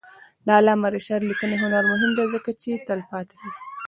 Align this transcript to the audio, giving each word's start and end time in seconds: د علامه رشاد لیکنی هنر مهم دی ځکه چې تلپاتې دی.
د 0.45 0.47
علامه 0.57 0.87
رشاد 0.95 1.21
لیکنی 1.29 1.55
هنر 1.63 1.83
مهم 1.91 2.11
دی 2.17 2.25
ځکه 2.33 2.51
چې 2.61 2.71
تلپاتې 2.87 3.35
دی. 3.41 3.51